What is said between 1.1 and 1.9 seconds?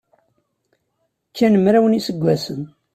Kkan mraw